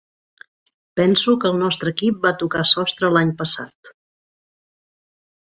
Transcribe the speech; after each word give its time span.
Penso 0.99 1.35
que 1.43 1.51
el 1.53 1.59
nostre 1.65 1.93
equip 1.95 2.25
va 2.29 2.33
tocar 2.45 2.65
sostre 2.71 3.13
l'any 3.17 3.37
passat. 3.43 3.95